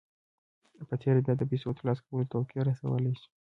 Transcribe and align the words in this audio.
په 0.87 0.95
تېره 1.01 1.19
بیا 1.25 1.33
د 1.37 1.43
پیسو 1.49 1.77
ترلاسه 1.77 2.01
کولو 2.05 2.29
توقع 2.31 2.61
رسولای 2.69 3.13
شئ 3.21 3.27